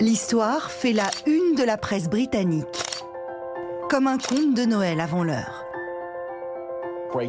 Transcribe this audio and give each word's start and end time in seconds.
L'histoire 0.00 0.70
fait 0.70 0.94
la 0.94 1.10
une 1.26 1.54
de 1.54 1.62
la 1.62 1.76
presse 1.76 2.08
britannique. 2.08 2.64
Comme 3.90 4.06
un 4.06 4.16
conte 4.16 4.56
de 4.56 4.64
Noël 4.64 4.98
avant 4.98 5.24
l'heure. 5.24 5.66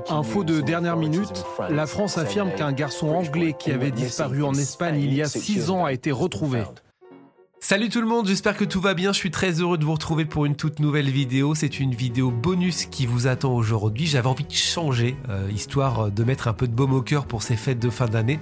Info 0.09 0.45
de 0.45 0.61
dernière 0.61 0.95
minute, 0.95 1.43
la 1.69 1.85
France 1.85 2.17
affirme 2.17 2.49
qu'un 2.55 2.71
garçon 2.71 3.09
anglais 3.09 3.53
qui 3.59 3.71
avait 3.71 3.91
disparu 3.91 4.41
en 4.43 4.53
Espagne 4.53 5.01
il 5.01 5.13
y 5.13 5.21
a 5.21 5.25
six 5.25 5.69
ans 5.69 5.83
a 5.83 5.91
été 5.91 6.13
retrouvé. 6.13 6.63
Salut 7.59 7.89
tout 7.89 7.99
le 7.99 8.07
monde, 8.07 8.27
j'espère 8.27 8.55
que 8.55 8.63
tout 8.63 8.79
va 8.79 8.93
bien, 8.93 9.11
je 9.11 9.17
suis 9.17 9.31
très 9.31 9.59
heureux 9.59 9.77
de 9.77 9.83
vous 9.83 9.93
retrouver 9.93 10.23
pour 10.23 10.45
une 10.45 10.55
toute 10.55 10.79
nouvelle 10.79 11.09
vidéo. 11.09 11.55
C'est 11.55 11.81
une 11.81 11.93
vidéo 11.93 12.31
bonus 12.31 12.85
qui 12.85 13.05
vous 13.05 13.27
attend 13.27 13.53
aujourd'hui. 13.53 14.07
J'avais 14.07 14.29
envie 14.29 14.45
de 14.45 14.53
changer, 14.53 15.17
euh, 15.27 15.49
histoire 15.53 16.09
de 16.09 16.23
mettre 16.23 16.47
un 16.47 16.53
peu 16.53 16.69
de 16.69 16.73
baume 16.73 16.93
au 16.93 17.01
cœur 17.01 17.25
pour 17.25 17.43
ces 17.43 17.57
fêtes 17.57 17.79
de 17.79 17.89
fin 17.89 18.07
d'année 18.07 18.39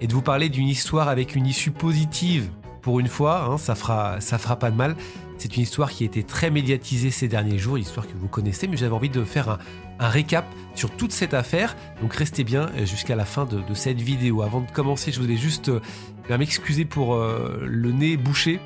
et 0.00 0.08
de 0.08 0.12
vous 0.14 0.22
parler 0.22 0.48
d'une 0.48 0.66
histoire 0.66 1.08
avec 1.08 1.36
une 1.36 1.46
issue 1.46 1.70
positive. 1.70 2.50
Pour 2.88 3.00
une 3.00 3.08
fois, 3.08 3.44
hein, 3.44 3.58
ça, 3.58 3.74
fera, 3.74 4.18
ça 4.22 4.38
fera 4.38 4.56
pas 4.56 4.70
de 4.70 4.76
mal. 4.76 4.96
C'est 5.36 5.54
une 5.58 5.62
histoire 5.62 5.90
qui 5.90 6.04
a 6.04 6.06
été 6.06 6.22
très 6.22 6.50
médiatisée 6.50 7.10
ces 7.10 7.28
derniers 7.28 7.58
jours, 7.58 7.76
histoire 7.76 8.06
que 8.06 8.14
vous 8.16 8.28
connaissez, 8.28 8.66
mais 8.66 8.78
j'avais 8.78 8.94
envie 8.94 9.10
de 9.10 9.24
faire 9.24 9.58
un, 9.98 10.08
récap 10.08 10.46
sur 10.74 10.90
toute 10.92 11.12
cette 11.12 11.34
affaire. 11.34 11.76
Donc 12.00 12.14
restez 12.14 12.44
bien 12.44 12.70
jusqu'à 12.86 13.14
la 13.14 13.26
fin 13.26 13.44
de, 13.44 13.74
cette 13.74 14.00
vidéo. 14.00 14.40
Avant 14.40 14.62
de 14.62 14.70
commencer, 14.70 15.12
je 15.12 15.20
voulais 15.20 15.36
juste 15.36 15.68
euh, 15.68 15.80
m'excuser 16.30 16.86
pour 16.86 17.14
euh, 17.14 17.58
le 17.62 17.92
nez 17.92 18.16
bouché. 18.16 18.58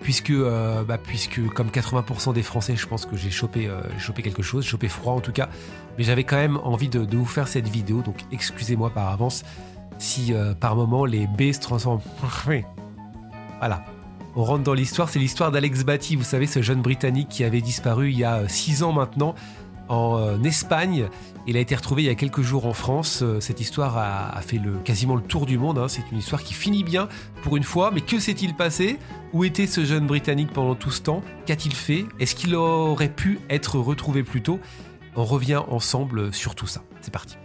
Puisque, 0.00 0.30
euh, 0.30 0.82
bah, 0.82 0.98
puisque 0.98 1.40
comme 1.54 1.68
80% 1.68 2.34
des 2.34 2.42
Français, 2.42 2.74
je 2.74 2.88
pense 2.88 3.06
que 3.06 3.16
j'ai 3.16 3.30
chopé, 3.30 3.70
chopé 3.96 4.22
quelque 4.22 4.42
chose, 4.42 4.64
chopé 4.64 4.88
froid 4.88 5.12
en 5.12 5.20
tout 5.20 5.30
cas. 5.30 5.48
Mais 5.98 6.02
j'avais 6.02 6.24
quand 6.24 6.34
même 6.34 6.56
envie 6.64 6.88
de, 6.88 7.04
de, 7.04 7.16
vous 7.16 7.24
faire 7.24 7.46
cette 7.46 7.68
vidéo, 7.68 8.02
donc 8.02 8.16
excusez-moi 8.32 8.90
par 8.90 9.08
avance 9.10 9.44
si 9.98 10.34
par 10.58 10.74
moment 10.74 11.04
les 11.04 11.28
B 11.28 11.52
se 11.52 11.60
transforment. 11.60 12.00
voilà, 13.58 13.84
on 14.34 14.44
rentre 14.44 14.62
dans 14.62 14.74
l'histoire, 14.74 15.08
c'est 15.08 15.18
l'histoire 15.18 15.50
d'Alex 15.50 15.84
Batty, 15.84 16.16
vous 16.16 16.24
savez, 16.24 16.46
ce 16.46 16.60
jeune 16.60 16.82
Britannique 16.82 17.28
qui 17.28 17.44
avait 17.44 17.62
disparu 17.62 18.10
il 18.10 18.18
y 18.18 18.24
a 18.24 18.46
6 18.46 18.82
ans 18.82 18.92
maintenant 18.92 19.34
en 19.88 20.18
euh, 20.18 20.38
Espagne. 20.42 21.08
Il 21.46 21.56
a 21.56 21.60
été 21.60 21.74
retrouvé 21.74 22.02
il 22.02 22.06
y 22.06 22.10
a 22.10 22.14
quelques 22.14 22.42
jours 22.42 22.66
en 22.66 22.72
France. 22.72 23.20
Euh, 23.22 23.40
cette 23.40 23.60
histoire 23.60 23.96
a, 23.96 24.40
fait 24.42 24.60
quasiment 24.84 25.14
le 25.14 25.22
tour 25.22 25.46
du 25.46 25.58
monde. 25.58 25.78
Hein. 25.78 25.88
C'est 25.88 26.10
une 26.12 26.18
histoire 26.18 26.42
qui 26.42 26.54
finit 26.54 26.84
bien 26.84 27.08
pour 27.42 27.56
une 27.56 27.62
fois. 27.62 27.90
Mais 27.92 28.00
que 28.00 28.18
s'est-il 28.18 28.54
passé? 28.54 28.98
Où 29.32 29.44
était 29.44 29.66
ce 29.66 29.84
jeune 29.84 30.06
Britannique 30.06 30.52
pendant 30.52 30.74
tout 30.74 30.90
ce 30.90 31.02
temps? 31.02 31.22
Qu'a-t-il 31.46 31.74
fait? 31.74 32.04
Est-ce 32.18 32.34
qu'il 32.34 32.54
aurait 32.54 33.12
pu 33.12 33.38
être 33.48 33.78
retrouvé 33.78 34.22
plus 34.22 34.42
tôt? 34.42 34.60
On 35.14 35.24
revient 35.24 35.62
ensemble 35.68 36.32
sur 36.34 36.54
tout 36.54 36.66
ça. 36.66 36.82
C'est 37.00 37.12
parti. 37.12 37.36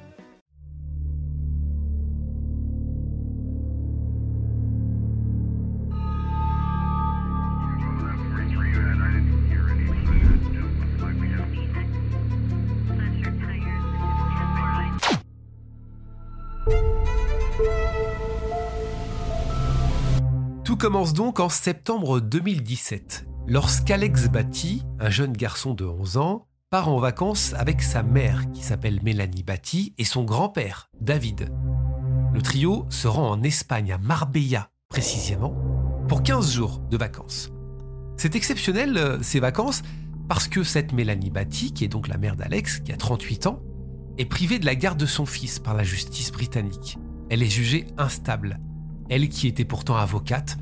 Commence 20.82 21.14
donc 21.14 21.40
en 21.40 21.48
septembre 21.48 22.20
2017, 22.20 23.28
lorsqu'Alex 23.46 24.30
Batty, 24.30 24.82
un 25.00 25.12
jeune 25.12 25.32
garçon 25.32 25.76
de 25.76 25.86
11 25.86 26.18
ans, 26.18 26.48
part 26.72 26.90
en 26.90 26.98
vacances 26.98 27.54
avec 27.54 27.84
sa 27.84 28.02
mère 28.02 28.52
qui 28.52 28.64
s'appelle 28.64 29.00
Mélanie 29.04 29.44
Batty 29.44 29.94
et 30.00 30.04
son 30.06 30.24
grand-père, 30.24 30.90
David. 31.00 31.52
Le 32.34 32.42
trio 32.42 32.88
se 32.90 33.08
rend 33.08 33.30
en 33.30 33.44
Espagne, 33.44 33.92
à 33.92 34.00
Marbella 34.00 34.72
précisément, 34.90 35.56
pour 36.08 36.24
15 36.24 36.52
jours 36.52 36.80
de 36.90 36.98
vacances. 36.98 37.52
C'est 38.18 38.36
exceptionnel 38.36 38.98
euh, 38.98 39.22
ces 39.22 39.40
vacances 39.40 39.84
parce 40.28 40.48
que 40.48 40.64
cette 40.64 40.94
Mélanie 40.94 41.30
Batty, 41.30 41.74
qui 41.74 41.86
est 41.86 41.90
donc 41.90 42.08
la 42.08 42.18
mère 42.18 42.36
d'Alex, 42.36 42.80
qui 42.80 42.92
a 42.92 42.98
38 42.98 43.46
ans, 43.46 43.60
est 44.18 44.26
privée 44.26 44.58
de 44.58 44.66
la 44.66 44.74
garde 44.74 45.00
de 45.00 45.06
son 45.06 45.28
fils 45.28 45.60
par 45.60 45.76
la 45.76 45.84
justice 45.84 46.32
britannique. 46.32 46.98
Elle 47.30 47.44
est 47.44 47.52
jugée 47.52 47.86
instable. 48.00 48.60
Elle 49.12 49.30
qui 49.30 49.48
était 49.48 49.66
pourtant 49.66 49.98
avocate, 49.98 50.58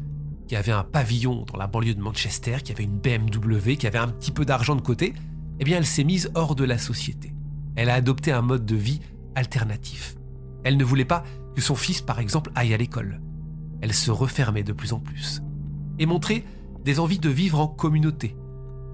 qui 0.50 0.56
avait 0.56 0.72
un 0.72 0.84
pavillon 0.84 1.46
dans 1.46 1.58
la 1.58 1.68
banlieue 1.68 1.94
de 1.94 2.02
Manchester, 2.02 2.58
qui 2.64 2.72
avait 2.72 2.84
une 2.84 2.98
BMW, 2.98 3.76
qui 3.78 3.86
avait 3.86 4.00
un 4.00 4.08
petit 4.08 4.32
peu 4.32 4.46
d'argent 4.46 4.76
de 4.76 4.82
côté, 4.82 5.14
eh 5.60 5.64
bien 5.64 5.78
elle 5.78 5.86
s'est 5.86 6.04
mise 6.04 6.32
hors 6.34 6.56
de 6.56 6.64
la 6.64 6.80
société. 6.80 7.32
Elle 7.76 7.90
a 7.90 7.94
adopté 7.94 8.32
un 8.32 8.42
mode 8.42 8.66
de 8.66 8.76
vie 8.76 9.00
alternatif. 9.36 10.16
Elle 10.64 10.76
ne 10.76 10.84
voulait 10.84 11.06
pas 11.06 11.24
que 11.56 11.62
son 11.62 11.76
fils, 11.76 12.02
par 12.02 12.20
exemple, 12.20 12.52
aille 12.56 12.74
à 12.74 12.78
l'école. 12.78 13.22
Elle 13.82 13.94
se 13.94 14.10
refermait 14.10 14.64
de 14.64 14.74
plus 14.74 14.92
en 14.92 15.00
plus. 15.00 15.44
Et 16.00 16.08
montrait 16.08 16.44
des 16.84 17.00
envies 17.00 17.20
de 17.20 17.30
vivre 17.30 17.60
en 17.60 17.68
communauté, 17.68 18.36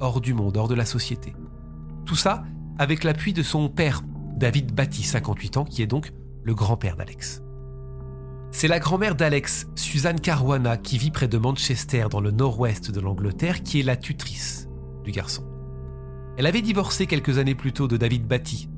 hors 0.02 0.20
du 0.20 0.34
monde, 0.34 0.58
hors 0.58 0.68
de 0.68 0.76
la 0.76 0.86
société. 0.86 1.34
Tout 2.06 2.18
ça 2.18 2.44
avec 2.78 3.06
l'appui 3.06 3.32
de 3.32 3.44
son 3.44 3.70
père, 3.70 4.04
David 4.36 4.74
Batty, 4.74 5.04
58 5.04 5.56
ans, 5.56 5.64
qui 5.64 5.82
est 5.82 5.88
donc 5.88 6.12
le 6.44 6.54
grand-père 6.54 6.98
d'Alex. 6.98 7.44
C'est 8.51 8.67
la 8.67 8.79
grand-mère 8.79 9.16
d'Alex, 9.16 9.67
Suzanne 9.75 10.19
Caruana, 10.19 10.78
qui 10.78 10.97
vit 10.97 11.11
près 11.11 11.28
de 11.28 11.38
Manchester 11.38 12.07
dans 12.09 12.22
le 12.22 12.31
nord-ouest 12.31 12.91
de 12.91 13.00
l'Angleterre, 13.00 13.63
qui 13.63 13.79
est 13.79 13.83
la 13.83 13.97
tutrice 13.97 14.69
du 15.03 15.11
garçon. 15.11 15.44
Elle 16.38 16.47
avait 16.47 16.61
divorcé 16.61 17.06
quelques 17.06 17.38
années 17.38 17.56
plus 17.56 17.73
tôt 17.73 17.88
de 17.88 17.97
David 17.97 18.28
Batty, 18.28 18.69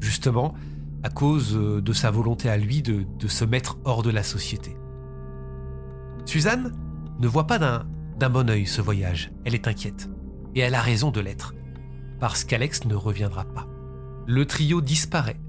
justement 0.00 0.54
à 1.02 1.10
cause 1.10 1.54
euh, 1.54 1.82
de 1.82 1.92
sa 1.92 2.10
volonté 2.10 2.48
à 2.48 2.56
lui 2.56 2.80
de, 2.80 3.04
de 3.18 3.28
se 3.28 3.44
mettre 3.44 3.78
hors 3.84 4.02
de 4.02 4.10
la 4.10 4.22
société. 4.22 4.76
Suzanne 6.24 6.72
ne 7.20 7.28
voit 7.28 7.46
pas 7.46 7.58
d'un 7.58 8.30
bon 8.30 8.48
œil 8.48 8.66
ce 8.66 8.80
voyage, 8.80 9.30
elle 9.44 9.54
est 9.54 9.68
inquiète. 9.68 10.08
Et 10.54 10.60
elle 10.60 10.74
a 10.74 10.80
raison 10.80 11.10
de 11.10 11.20
l'être, 11.20 11.54
parce 12.20 12.44
qu'Alex 12.44 12.86
ne 12.86 12.94
reviendra 12.94 13.44
pas. 13.44 13.68
Le 14.26 14.46
trio 14.46 14.80
disparaît 14.80 15.40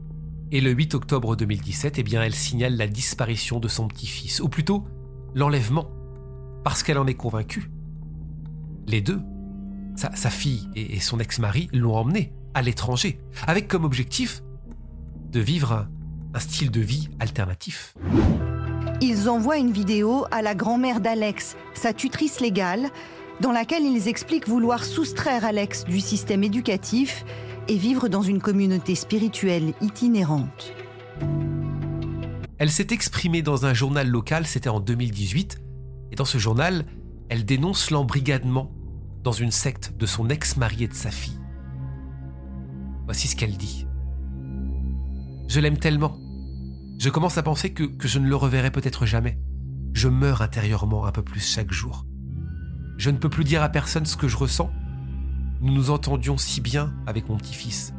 et 0.51 0.61
le 0.61 0.71
8 0.71 0.95
octobre 0.95 1.35
2017, 1.35 1.99
eh 1.99 2.03
bien, 2.03 2.21
elle 2.21 2.35
signale 2.35 2.77
la 2.77 2.87
disparition 2.87 3.59
de 3.59 3.67
son 3.67 3.87
petit-fils, 3.87 4.39
ou 4.41 4.49
plutôt 4.49 4.85
l'enlèvement, 5.33 5.89
parce 6.63 6.83
qu'elle 6.83 6.97
en 6.97 7.07
est 7.07 7.15
convaincue. 7.15 7.69
Les 8.87 9.01
deux, 9.01 9.21
sa, 9.95 10.29
fille 10.29 10.69
et, 10.75 10.99
son 10.99 11.19
ex-mari, 11.19 11.67
l'ont 11.73 11.95
emmené 11.95 12.33
à 12.53 12.61
l'étranger, 12.61 13.19
avec 13.47 13.67
comme 13.67 13.85
objectif 13.85 14.43
de 15.31 15.39
vivre 15.39 15.87
un 16.33 16.39
style 16.39 16.69
de 16.69 16.81
vie 16.81 17.09
alternatif. 17.19 17.95
Ils 19.01 19.29
envoient 19.29 19.57
une 19.57 19.71
vidéo 19.71 20.25
à 20.31 20.41
la 20.41 20.55
grand-mère 20.55 21.01
d'Alex, 21.01 21.57
sa 21.73 21.91
tutrice 21.91 22.39
légale, 22.39 22.89
dans 23.41 23.51
laquelle 23.51 23.83
ils 23.83 24.07
expliquent 24.07 24.47
vouloir 24.47 24.83
soustraire 24.83 25.43
Alex 25.43 25.83
du 25.85 25.99
système 25.99 26.43
éducatif 26.43 27.25
et 27.67 27.77
vivre 27.77 28.07
dans 28.07 28.21
une 28.21 28.41
communauté 28.41 28.95
spirituelle 28.95 29.73
itinérante. 29.81 30.73
Elle 32.57 32.71
s'est 32.71 32.87
exprimée 32.91 33.41
dans 33.41 33.65
un 33.65 33.73
journal 33.73 34.07
local, 34.07 34.45
c'était 34.45 34.69
en 34.69 34.79
2018, 34.79 35.61
et 36.11 36.15
dans 36.15 36.25
ce 36.25 36.37
journal, 36.37 36.85
elle 37.29 37.45
dénonce 37.45 37.91
l'embrigadement 37.91 38.71
dans 39.23 39.31
une 39.31 39.51
secte 39.51 39.93
de 39.97 40.05
son 40.05 40.29
ex-mari 40.29 40.83
et 40.83 40.87
de 40.87 40.93
sa 40.93 41.11
fille. 41.11 41.39
Voici 43.05 43.27
ce 43.27 43.35
qu'elle 43.35 43.57
dit. 43.57 43.87
Je 45.47 45.59
l'aime 45.59 45.77
tellement. 45.77 46.19
Je 46.97 47.09
commence 47.09 47.37
à 47.37 47.43
penser 47.43 47.73
que, 47.73 47.83
que 47.83 48.07
je 48.07 48.19
ne 48.19 48.27
le 48.27 48.35
reverrai 48.35 48.71
peut-être 48.71 49.05
jamais. 49.05 49.39
Je 49.93 50.07
meurs 50.07 50.41
intérieurement 50.41 51.05
un 51.05 51.11
peu 51.11 51.23
plus 51.23 51.41
chaque 51.41 51.71
jour. 51.71 52.05
Je 52.97 53.09
ne 53.09 53.17
peux 53.17 53.29
plus 53.29 53.43
dire 53.43 53.63
à 53.63 53.69
personne 53.69 54.05
ce 54.05 54.17
que 54.17 54.27
je 54.27 54.37
ressens 54.37 54.71
nous 55.61 55.73
nous 55.73 55.89
entendions 55.91 56.37
si 56.37 56.61
bien 56.61 56.93
avec 57.07 57.29
mon 57.29 57.37
petit-fils. 57.37 57.93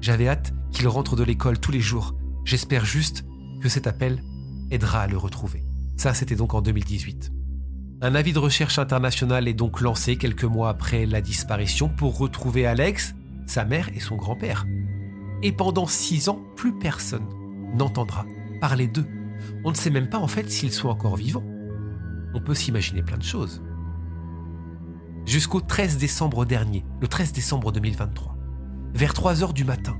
J'avais 0.00 0.28
hâte 0.28 0.52
qu'il 0.72 0.88
rentre 0.88 1.16
de 1.16 1.24
l'école 1.24 1.58
tous 1.58 1.72
les 1.72 1.80
jours. 1.80 2.14
J'espère 2.44 2.84
juste 2.84 3.24
que 3.60 3.68
cet 3.68 3.86
appel 3.86 4.22
aidera 4.70 5.00
à 5.02 5.06
le 5.06 5.16
retrouver. 5.16 5.62
Ça, 5.96 6.14
c'était 6.14 6.36
donc 6.36 6.54
en 6.54 6.60
2018. 6.60 7.32
Un 8.02 8.14
avis 8.14 8.34
de 8.34 8.38
recherche 8.38 8.78
international 8.78 9.48
est 9.48 9.54
donc 9.54 9.80
lancé 9.80 10.16
quelques 10.16 10.44
mois 10.44 10.68
après 10.68 11.06
la 11.06 11.22
disparition 11.22 11.88
pour 11.88 12.18
retrouver 12.18 12.66
Alex, 12.66 13.14
sa 13.46 13.64
mère 13.64 13.88
et 13.94 14.00
son 14.00 14.16
grand-père. 14.16 14.66
Et 15.42 15.52
pendant 15.52 15.86
six 15.86 16.28
ans, 16.28 16.42
plus 16.56 16.78
personne 16.78 17.26
n'entendra 17.74 18.26
parler 18.60 18.86
d'eux. 18.86 19.06
On 19.64 19.70
ne 19.70 19.76
sait 19.76 19.90
même 19.90 20.08
pas 20.08 20.18
en 20.18 20.28
fait 20.28 20.50
s'ils 20.50 20.72
sont 20.72 20.88
encore 20.88 21.16
vivants. 21.16 21.44
On 22.34 22.40
peut 22.40 22.54
s'imaginer 22.54 23.02
plein 23.02 23.18
de 23.18 23.22
choses. 23.22 23.62
Jusqu'au 25.26 25.60
13 25.60 25.98
décembre 25.98 26.44
dernier, 26.44 26.84
le 27.00 27.08
13 27.08 27.32
décembre 27.32 27.72
2023, 27.72 28.36
vers 28.94 29.12
3 29.12 29.42
heures 29.42 29.52
du 29.52 29.64
matin, 29.64 29.96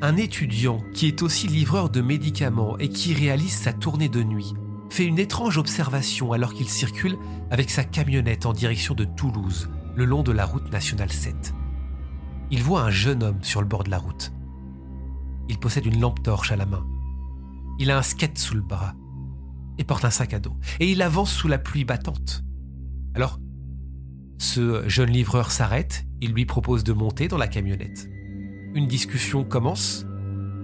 un 0.00 0.16
étudiant 0.16 0.78
qui 0.94 1.08
est 1.08 1.22
aussi 1.22 1.48
livreur 1.48 1.90
de 1.90 2.00
médicaments 2.00 2.78
et 2.78 2.88
qui 2.88 3.12
réalise 3.12 3.56
sa 3.56 3.72
tournée 3.72 4.08
de 4.08 4.22
nuit 4.22 4.54
fait 4.88 5.04
une 5.04 5.18
étrange 5.18 5.58
observation 5.58 6.32
alors 6.32 6.54
qu'il 6.54 6.68
circule 6.68 7.18
avec 7.50 7.70
sa 7.70 7.82
camionnette 7.82 8.46
en 8.46 8.52
direction 8.52 8.94
de 8.94 9.04
Toulouse, 9.04 9.68
le 9.96 10.04
long 10.04 10.22
de 10.22 10.30
la 10.30 10.46
route 10.46 10.70
nationale 10.70 11.10
7. 11.10 11.52
Il 12.52 12.62
voit 12.62 12.82
un 12.82 12.90
jeune 12.90 13.24
homme 13.24 13.42
sur 13.42 13.60
le 13.60 13.66
bord 13.66 13.82
de 13.82 13.90
la 13.90 13.98
route. 13.98 14.32
Il 15.48 15.58
possède 15.58 15.86
une 15.86 16.00
lampe 16.00 16.22
torche 16.22 16.52
à 16.52 16.56
la 16.56 16.66
main. 16.66 16.86
Il 17.80 17.90
a 17.90 17.98
un 17.98 18.02
skate 18.02 18.38
sous 18.38 18.54
le 18.54 18.62
bras 18.62 18.94
et 19.76 19.82
porte 19.82 20.04
un 20.04 20.10
sac 20.10 20.34
à 20.34 20.38
dos. 20.38 20.56
Et 20.78 20.88
il 20.88 21.02
avance 21.02 21.32
sous 21.32 21.48
la 21.48 21.58
pluie 21.58 21.84
battante. 21.84 22.44
Alors, 23.14 23.40
ce 24.38 24.88
jeune 24.88 25.10
livreur 25.10 25.50
s'arrête, 25.50 26.06
il 26.20 26.32
lui 26.32 26.46
propose 26.46 26.84
de 26.84 26.92
monter 26.92 27.28
dans 27.28 27.36
la 27.38 27.48
camionnette. 27.48 28.08
Une 28.74 28.86
discussion 28.86 29.44
commence, 29.44 30.06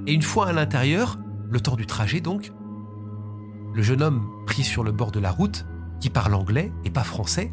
et 0.06 0.12
une 0.12 0.22
fois 0.22 0.48
à 0.48 0.52
l'intérieur, 0.52 1.18
le 1.50 1.60
temps 1.60 1.76
du 1.76 1.86
trajet 1.86 2.20
donc, 2.20 2.52
le 3.74 3.82
jeune 3.82 4.02
homme 4.02 4.28
pris 4.46 4.62
sur 4.62 4.84
le 4.84 4.92
bord 4.92 5.10
de 5.10 5.20
la 5.20 5.32
route, 5.32 5.66
qui 6.00 6.08
parle 6.08 6.34
anglais 6.34 6.72
et 6.84 6.90
pas 6.90 7.02
français, 7.02 7.50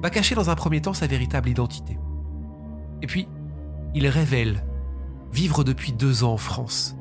va 0.00 0.10
cacher 0.10 0.34
dans 0.34 0.50
un 0.50 0.54
premier 0.54 0.80
temps 0.80 0.94
sa 0.94 1.06
véritable 1.06 1.48
identité. 1.48 1.98
Et 3.02 3.06
puis, 3.06 3.26
il 3.94 4.06
révèle 4.06 4.64
vivre 5.32 5.64
depuis 5.64 5.92
deux 5.92 6.22
ans 6.22 6.34
en 6.34 6.36
France. 6.36 6.96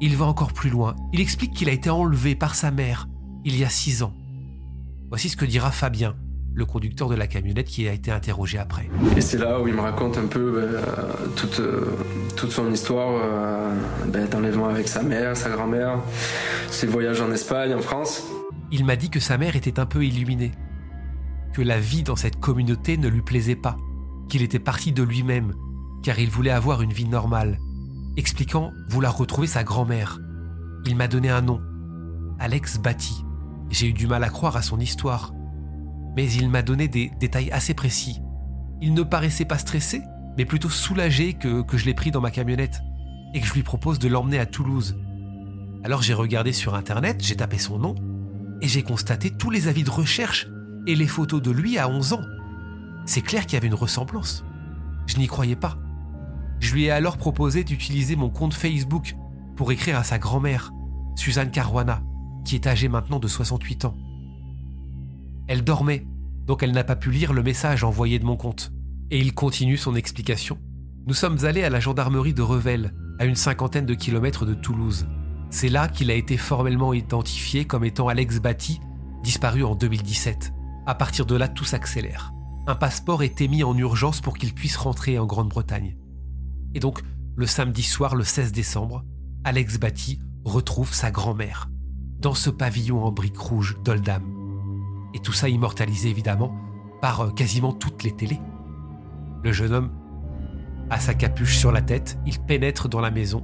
Il 0.00 0.16
va 0.16 0.26
encore 0.26 0.52
plus 0.52 0.70
loin. 0.70 0.96
Il 1.12 1.20
explique 1.20 1.54
qu'il 1.54 1.68
a 1.68 1.72
été 1.72 1.88
enlevé 1.88 2.34
par 2.34 2.54
sa 2.54 2.70
mère 2.70 3.08
il 3.44 3.56
y 3.56 3.64
a 3.64 3.68
six 3.68 4.02
ans. 4.02 4.14
Voici 5.08 5.28
ce 5.28 5.36
que 5.36 5.44
dira 5.44 5.70
Fabien, 5.70 6.16
le 6.54 6.64
conducteur 6.64 7.08
de 7.08 7.16
la 7.16 7.26
camionnette 7.26 7.66
qui 7.66 7.88
a 7.88 7.92
été 7.92 8.10
interrogé 8.10 8.58
après. 8.58 8.88
Et 9.16 9.20
c'est 9.20 9.38
là 9.38 9.60
où 9.60 9.66
il 9.66 9.74
me 9.74 9.80
raconte 9.80 10.16
un 10.18 10.26
peu 10.26 10.52
ben, 10.52 10.80
toute, 11.34 11.60
toute, 12.36 12.52
son 12.52 12.70
histoire 12.72 13.20
euh, 13.22 13.74
ben, 14.06 14.28
d'enlèvement 14.28 14.68
avec 14.68 14.86
sa 14.86 15.02
mère, 15.02 15.36
sa 15.36 15.50
grand-mère, 15.50 15.98
ses 16.70 16.86
voyages 16.86 17.20
en 17.20 17.32
Espagne, 17.32 17.74
en 17.74 17.80
France. 17.80 18.24
Il 18.70 18.84
m'a 18.84 18.96
dit 18.96 19.10
que 19.10 19.20
sa 19.20 19.36
mère 19.36 19.56
était 19.56 19.80
un 19.80 19.86
peu 19.86 20.04
illuminée, 20.04 20.52
que 21.52 21.62
la 21.62 21.78
vie 21.78 22.04
dans 22.04 22.16
cette 22.16 22.38
communauté 22.38 22.96
ne 22.96 23.08
lui 23.08 23.22
plaisait 23.22 23.56
pas, 23.56 23.76
qu'il 24.28 24.42
était 24.42 24.60
parti 24.60 24.92
de 24.92 25.02
lui-même, 25.02 25.54
car 26.02 26.18
il 26.18 26.30
voulait 26.30 26.50
avoir 26.50 26.82
une 26.82 26.92
vie 26.92 27.08
normale, 27.08 27.58
expliquant 28.16 28.72
vouloir 28.88 29.16
retrouver 29.16 29.48
sa 29.48 29.64
grand-mère. 29.64 30.20
Il 30.86 30.96
m'a 30.96 31.08
donné 31.08 31.30
un 31.30 31.42
nom, 31.42 31.60
Alex 32.38 32.78
Batty. 32.78 33.24
J'ai 33.70 33.88
eu 33.88 33.92
du 33.92 34.06
mal 34.06 34.22
à 34.22 34.28
croire 34.28 34.56
à 34.56 34.62
son 34.62 34.78
histoire, 34.78 35.32
mais 36.16 36.30
il 36.30 36.48
m'a 36.48 36.62
donné 36.62 36.88
des 36.88 37.10
détails 37.18 37.50
assez 37.50 37.74
précis. 37.74 38.20
Il 38.80 38.94
ne 38.94 39.02
paraissait 39.02 39.44
pas 39.44 39.58
stressé, 39.58 40.02
mais 40.36 40.44
plutôt 40.44 40.70
soulagé 40.70 41.34
que, 41.34 41.62
que 41.62 41.76
je 41.76 41.86
l'ai 41.86 41.94
pris 41.94 42.10
dans 42.10 42.20
ma 42.20 42.30
camionnette 42.30 42.80
et 43.34 43.40
que 43.40 43.46
je 43.46 43.54
lui 43.54 43.62
propose 43.62 43.98
de 43.98 44.08
l'emmener 44.08 44.38
à 44.38 44.46
Toulouse. 44.46 44.96
Alors 45.82 46.02
j'ai 46.02 46.14
regardé 46.14 46.52
sur 46.52 46.74
Internet, 46.74 47.22
j'ai 47.22 47.36
tapé 47.36 47.58
son 47.58 47.78
nom, 47.78 47.94
et 48.60 48.68
j'ai 48.68 48.82
constaté 48.82 49.30
tous 49.30 49.50
les 49.50 49.68
avis 49.68 49.84
de 49.84 49.90
recherche 49.90 50.48
et 50.86 50.94
les 50.94 51.06
photos 51.06 51.42
de 51.42 51.50
lui 51.50 51.78
à 51.78 51.88
11 51.88 52.14
ans. 52.14 52.22
C'est 53.06 53.20
clair 53.20 53.44
qu'il 53.44 53.54
y 53.54 53.56
avait 53.56 53.66
une 53.66 53.74
ressemblance. 53.74 54.44
Je 55.06 55.18
n'y 55.18 55.26
croyais 55.26 55.56
pas. 55.56 55.76
Je 56.60 56.72
lui 56.72 56.84
ai 56.84 56.90
alors 56.90 57.18
proposé 57.18 57.64
d'utiliser 57.64 58.16
mon 58.16 58.30
compte 58.30 58.54
Facebook 58.54 59.16
pour 59.56 59.70
écrire 59.72 59.98
à 59.98 60.04
sa 60.04 60.18
grand-mère, 60.18 60.72
Suzanne 61.16 61.50
Caruana, 61.50 62.02
qui 62.44 62.54
est 62.54 62.66
âgée 62.66 62.88
maintenant 62.88 63.18
de 63.18 63.28
68 63.28 63.84
ans. 63.84 63.94
Elle 65.46 65.64
dormait, 65.64 66.06
donc 66.46 66.62
elle 66.62 66.72
n'a 66.72 66.84
pas 66.84 66.96
pu 66.96 67.10
lire 67.10 67.32
le 67.32 67.42
message 67.42 67.84
envoyé 67.84 68.18
de 68.18 68.24
mon 68.24 68.36
compte. 68.36 68.72
Et 69.10 69.18
il 69.18 69.34
continue 69.34 69.76
son 69.76 69.94
explication. 69.94 70.58
Nous 71.06 71.14
sommes 71.14 71.44
allés 71.44 71.62
à 71.62 71.70
la 71.70 71.80
gendarmerie 71.80 72.34
de 72.34 72.42
Revel, 72.42 72.94
à 73.18 73.26
une 73.26 73.34
cinquantaine 73.34 73.86
de 73.86 73.94
kilomètres 73.94 74.46
de 74.46 74.54
Toulouse. 74.54 75.06
C'est 75.50 75.68
là 75.68 75.88
qu'il 75.88 76.10
a 76.10 76.14
été 76.14 76.36
formellement 76.36 76.94
identifié 76.94 77.66
comme 77.66 77.84
étant 77.84 78.08
Alex 78.08 78.40
Batty, 78.40 78.80
disparu 79.22 79.64
en 79.64 79.74
2017. 79.74 80.52
À 80.86 80.94
partir 80.94 81.26
de 81.26 81.36
là, 81.36 81.48
tout 81.48 81.64
s'accélère. 81.64 82.32
Un 82.66 82.74
passeport 82.74 83.22
est 83.22 83.40
émis 83.40 83.62
en 83.62 83.76
urgence 83.76 84.20
pour 84.20 84.38
qu'il 84.38 84.54
puisse 84.54 84.76
rentrer 84.76 85.18
en 85.18 85.26
Grande-Bretagne. 85.26 85.96
Et 86.74 86.80
donc, 86.80 87.02
le 87.36 87.46
samedi 87.46 87.82
soir, 87.82 88.16
le 88.16 88.24
16 88.24 88.52
décembre, 88.52 89.04
Alex 89.44 89.78
Batty 89.78 90.20
retrouve 90.44 90.92
sa 90.94 91.10
grand-mère, 91.10 91.68
dans 92.18 92.34
ce 92.34 92.48
pavillon 92.48 93.04
en 93.04 93.12
briques 93.12 93.38
rouges 93.38 93.76
d'Oldham. 93.84 94.33
Et 95.14 95.20
tout 95.20 95.32
ça 95.32 95.48
immortalisé 95.48 96.10
évidemment 96.10 96.54
par 97.00 97.20
euh, 97.20 97.30
quasiment 97.30 97.72
toutes 97.72 98.02
les 98.02 98.12
télés. 98.12 98.40
Le 99.42 99.52
jeune 99.52 99.72
homme 99.72 99.92
a 100.90 101.00
sa 101.00 101.14
capuche 101.14 101.56
sur 101.56 101.72
la 101.72 101.80
tête, 101.80 102.18
il 102.26 102.38
pénètre 102.40 102.88
dans 102.88 103.00
la 103.00 103.10
maison 103.10 103.42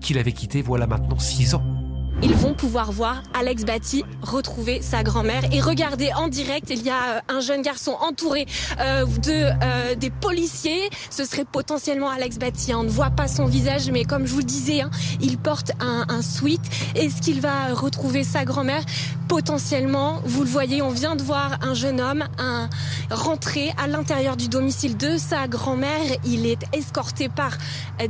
qu'il 0.00 0.18
avait 0.18 0.32
quittée 0.32 0.62
voilà 0.62 0.86
maintenant 0.86 1.18
six 1.18 1.54
ans 1.54 1.87
ils 2.22 2.34
vont 2.34 2.54
pouvoir 2.54 2.90
voir 2.90 3.22
Alex 3.32 3.64
Batty 3.64 4.04
retrouver 4.22 4.82
sa 4.82 5.02
grand-mère 5.02 5.42
et 5.52 5.60
regarder 5.60 6.12
en 6.12 6.28
direct. 6.28 6.66
Il 6.70 6.82
y 6.82 6.90
a 6.90 7.16
euh, 7.16 7.20
un 7.28 7.40
jeune 7.40 7.62
garçon 7.62 7.96
entouré 8.00 8.46
euh, 8.80 9.06
de 9.06 9.30
euh, 9.32 9.94
des 9.94 10.10
policiers. 10.10 10.90
Ce 11.10 11.24
serait 11.24 11.44
potentiellement 11.44 12.10
Alex 12.10 12.38
Batty. 12.38 12.74
On 12.74 12.82
ne 12.82 12.88
voit 12.88 13.10
pas 13.10 13.28
son 13.28 13.46
visage, 13.46 13.90
mais 13.90 14.04
comme 14.04 14.26
je 14.26 14.32
vous 14.32 14.38
le 14.38 14.44
disais, 14.44 14.80
hein, 14.80 14.90
il 15.20 15.38
porte 15.38 15.72
un, 15.80 16.06
un 16.08 16.22
sweat. 16.22 16.60
Est-ce 16.96 17.22
qu'il 17.22 17.40
va 17.40 17.72
retrouver 17.72 18.24
sa 18.24 18.44
grand-mère? 18.44 18.82
Potentiellement, 19.28 20.20
vous 20.24 20.42
le 20.42 20.48
voyez, 20.48 20.82
on 20.82 20.90
vient 20.90 21.14
de 21.14 21.22
voir 21.22 21.58
un 21.62 21.74
jeune 21.74 22.00
homme 22.00 22.24
un, 22.38 22.68
rentrer 23.10 23.72
à 23.76 23.86
l'intérieur 23.86 24.36
du 24.36 24.48
domicile 24.48 24.96
de 24.96 25.18
sa 25.18 25.46
grand-mère. 25.46 26.16
Il 26.24 26.46
est 26.46 26.64
escorté 26.72 27.28
par 27.28 27.58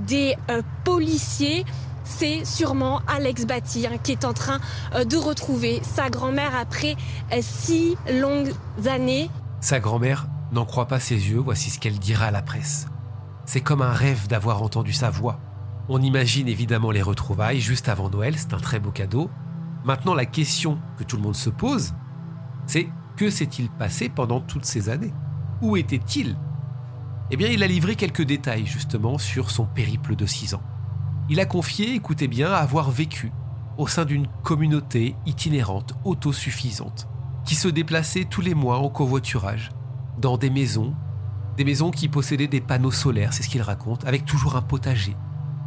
des 0.06 0.37
policiers 0.84 1.64
c'est 2.08 2.44
sûrement 2.44 3.02
Alex 3.06 3.46
Batty 3.46 3.87
hein, 3.87 3.99
qui 4.02 4.12
est 4.12 4.25
en 4.25 4.32
train 4.32 4.58
euh, 4.94 5.05
de 5.05 5.16
retrouver 5.16 5.81
sa 5.82 6.10
grand-mère 6.10 6.56
après 6.56 6.96
euh, 7.32 7.38
six 7.40 7.96
longues 8.10 8.52
années. 8.87 9.31
Sa 9.60 9.78
grand-mère 9.78 10.26
n'en 10.52 10.64
croit 10.64 10.87
pas 10.87 10.99
ses 10.99 11.31
yeux, 11.31 11.38
voici 11.38 11.70
ce 11.70 11.78
qu'elle 11.78 11.99
dira 11.99 12.26
à 12.26 12.31
la 12.31 12.43
presse. 12.43 12.87
C'est 13.44 13.60
comme 13.60 13.82
un 13.82 13.93
rêve 13.93 14.26
d'avoir 14.26 14.62
entendu 14.62 14.93
sa 14.93 15.10
voix. 15.10 15.38
On 15.88 16.02
imagine 16.02 16.49
évidemment 16.49 16.90
les 16.90 17.02
retrouvailles 17.02 17.60
juste 17.60 17.88
avant 17.88 18.10
Noël, 18.10 18.34
c'est 18.37 18.55
un 18.55 18.58
très 18.58 18.81
beau 18.81 18.90
cadeau. 18.90 19.31
Maintenant, 19.84 20.14
la 20.14 20.26
question 20.26 20.78
que 20.99 21.05
tout 21.05 21.16
le 21.16 21.22
monde 21.22 21.37
se 21.37 21.50
pose, 21.50 21.94
c'est 22.66 22.88
que 23.16 23.31
s'est-il 23.31 23.70
passé 23.70 24.08
pendant 24.08 24.41
toutes 24.41 24.65
ces 24.65 24.88
années? 24.88 25.12
Où 25.62 25.77
était-il? 25.77 26.36
Eh 27.31 27.36
bien, 27.36 27.48
il 27.48 27.62
a 27.62 27.67
livré 27.67 27.94
quelques 27.94 28.22
détails 28.22 28.67
justement 28.67 29.19
sur 29.19 29.50
son 29.50 29.67
périple 29.67 30.17
de 30.17 30.27
six 30.27 30.55
ans 30.55 30.62
il 31.29 31.41
a 31.41 31.44
confié, 31.44 31.94
écoutez 31.94 32.29
bien, 32.29 32.51
avoir 32.51 32.91
vécu 32.91 33.32
au 33.77 33.87
sein 33.87 34.05
d'une 34.05 34.27
communauté 34.43 35.15
itinérante 35.27 35.94
autosuffisante, 36.05 37.06
qui 37.44 37.55
se 37.55 37.69
déplaçait 37.69 38.25
tous 38.25 38.41
les 38.41 38.55
mois 38.55 38.79
en 38.79 38.89
covoiturage, 38.89 39.70
dans 40.19 40.37
des 40.39 40.51
maisons, 40.51 40.94
des 41.56 41.65
maisons 41.65 41.91
qui 41.91 42.08
possédaient 42.08 42.49
des 42.49 42.61
panneaux 42.61 42.91
solaires, 42.91 43.32
c'est 43.32 43.43
ce 43.43 43.49
qu'il 43.49 43.63
raconte, 43.63 44.06
avec 44.06 44.25
toujours 44.25 44.56
un 44.56 44.63
potager. 44.63 45.17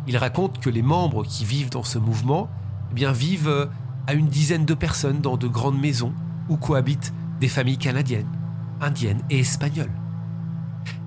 Il 0.08 0.18
raconte 0.18 0.60
que 0.60 0.70
les 0.70 0.82
membres 0.82 1.24
qui 1.24 1.46
vivent 1.46 1.70
dans 1.70 1.84
ce 1.84 2.00
mouvement 2.00 2.50
eh 2.92 2.96
bien, 2.96 3.12
vivent 3.12 3.48
euh, 3.48 3.68
à 4.08 4.14
une 4.14 4.28
dizaine 4.28 4.66
de 4.66 4.74
personnes 4.74 5.22
dans 5.22 5.38
de 5.38 5.48
grandes 5.48 5.80
maisons 5.80 6.14
où 6.50 6.58
cohabitent 6.58 7.14
des 7.40 7.48
familles 7.48 7.78
canadiennes, 7.78 8.32
indiennes 8.82 9.22
et 9.30 9.40
espagnoles. 9.40 9.92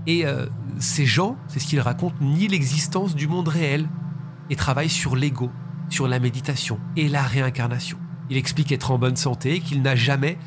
Et 0.07 0.27
euh, 0.27 0.47
ces 0.79 1.07
gens, 1.07 1.37
c'est 1.49 1.59
ce 1.59 1.67
qu'il 1.67 1.81
raconte, 1.81 2.21
nient 2.21 2.49
l'existence 2.49 3.15
du 3.15 3.27
monde 3.27 3.49
réel, 3.49 3.89
et 4.51 4.57
travaille 4.57 4.89
sur 4.89 5.17
l'ego, 5.17 5.51
sur 5.89 6.09
la 6.09 6.19
méditation 6.19 6.79
et 6.97 7.09
la 7.09 7.23
réincarnation. 7.23 7.99
Il 8.31 8.37
explique 8.37 8.73
être 8.73 8.91
en 8.91 8.99
bonne 8.99 9.17
santé 9.17 9.57
et 9.57 9.61
qu'il 9.61 9.83
n'a 9.83 9.97
jamais 9.97 10.39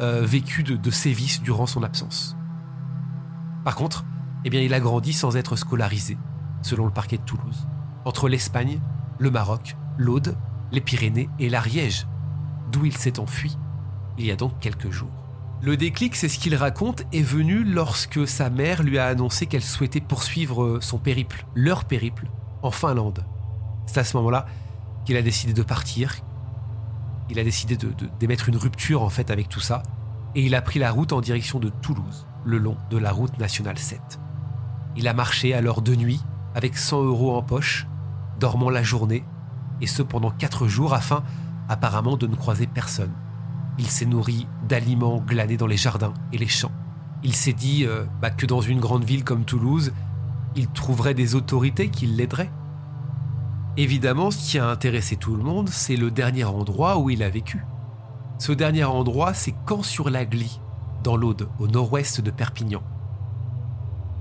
euh, 0.00 0.22
vécu 0.24 0.62
de, 0.62 0.90
sévices 0.90 1.42
durant 1.42 1.66
son 1.66 1.82
absence. 1.82 2.36
Par 3.64 3.74
contre, 3.74 4.04
eh 4.44 4.50
bien, 4.50 4.60
il 4.60 4.74
a 4.74 4.80
grandi 4.80 5.12
sans 5.12 5.36
être 5.36 5.56
scolarisé, 5.56 6.18
selon 6.62 6.84
le 6.84 6.92
parquet 6.92 7.18
de 7.18 7.22
Toulouse, 7.22 7.66
entre 8.04 8.28
l'Espagne, 8.28 8.80
le 9.18 9.30
Maroc, 9.30 9.76
l'Aude, 9.96 10.36
les 10.70 10.80
Pyrénées 10.80 11.28
et 11.38 11.48
l'Ariège, 11.48 12.06
d'où 12.70 12.84
il 12.84 12.96
s'est 12.96 13.18
enfui 13.18 13.56
il 14.18 14.26
y 14.26 14.30
a 14.30 14.36
donc 14.36 14.58
quelques 14.60 14.90
jours. 14.90 15.10
Le 15.62 15.76
déclic, 15.76 16.14
c'est 16.14 16.28
ce 16.28 16.38
qu'il 16.38 16.54
raconte, 16.54 17.04
est 17.12 17.22
venu 17.22 17.64
lorsque 17.64 18.28
sa 18.28 18.50
mère 18.50 18.82
lui 18.82 18.98
a 18.98 19.06
annoncé 19.06 19.46
qu'elle 19.46 19.62
souhaitait 19.62 20.00
poursuivre 20.00 20.78
son 20.80 20.98
périple, 20.98 21.46
leur 21.54 21.84
périple, 21.84 22.30
en 22.62 22.70
Finlande. 22.70 23.24
C'est 23.86 23.98
à 23.98 24.04
ce 24.04 24.16
moment-là 24.16 24.46
qu'il 25.04 25.16
a 25.16 25.22
décidé 25.22 25.52
de 25.52 25.62
partir. 25.62 26.16
Il 27.30 27.38
a 27.38 27.44
décidé 27.44 27.78
d'émettre 28.18 28.48
une 28.48 28.56
rupture 28.56 29.02
en 29.02 29.08
fait 29.08 29.30
avec 29.30 29.48
tout 29.48 29.60
ça. 29.60 29.82
Et 30.34 30.42
il 30.42 30.54
a 30.54 30.62
pris 30.62 30.78
la 30.78 30.90
route 30.90 31.12
en 31.12 31.20
direction 31.20 31.60
de 31.60 31.68
Toulouse, 31.68 32.26
le 32.44 32.58
long 32.58 32.76
de 32.90 32.98
la 32.98 33.12
route 33.12 33.38
nationale 33.38 33.78
7. 33.78 34.00
Il 34.96 35.08
a 35.08 35.14
marché 35.14 35.58
l'heure 35.60 35.82
de 35.82 35.94
nuit, 35.94 36.20
avec 36.54 36.76
100 36.76 37.04
euros 37.04 37.36
en 37.36 37.42
poche, 37.42 37.86
dormant 38.40 38.70
la 38.70 38.82
journée, 38.82 39.24
et 39.80 39.86
ce 39.86 40.02
pendant 40.02 40.30
4 40.30 40.66
jours 40.66 40.94
afin 40.94 41.22
apparemment 41.68 42.16
de 42.16 42.26
ne 42.26 42.36
croiser 42.36 42.66
personne. 42.66 43.12
Il 43.78 43.86
s'est 43.86 44.06
nourri 44.06 44.46
d'aliments 44.68 45.18
glanés 45.18 45.56
dans 45.56 45.66
les 45.66 45.76
jardins 45.76 46.14
et 46.32 46.38
les 46.38 46.48
champs. 46.48 46.72
Il 47.22 47.34
s'est 47.34 47.52
dit 47.52 47.84
euh, 47.86 48.04
bah, 48.20 48.30
que 48.30 48.46
dans 48.46 48.60
une 48.60 48.80
grande 48.80 49.04
ville 49.04 49.24
comme 49.24 49.44
Toulouse, 49.44 49.92
il 50.56 50.68
trouverait 50.68 51.14
des 51.14 51.34
autorités 51.34 51.88
qui 51.88 52.06
l'aideraient. 52.06 52.50
Évidemment, 53.76 54.30
ce 54.30 54.50
qui 54.50 54.58
a 54.58 54.68
intéressé 54.68 55.16
tout 55.16 55.34
le 55.34 55.42
monde, 55.42 55.68
c'est 55.68 55.96
le 55.96 56.12
dernier 56.12 56.44
endroit 56.44 56.98
où 56.98 57.10
il 57.10 57.22
a 57.24 57.28
vécu. 57.28 57.64
Ce 58.38 58.52
dernier 58.52 58.84
endroit, 58.84 59.34
c'est 59.34 59.54
Camp-sur-la-Glie, 59.66 60.60
dans 61.02 61.16
l'Aude, 61.16 61.48
au 61.58 61.66
nord-ouest 61.66 62.20
de 62.20 62.30
Perpignan. 62.30 62.82